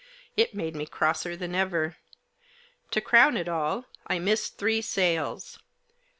[0.35, 1.97] It made me crosser than ever.
[2.89, 5.59] To crown it all, I missed three sales.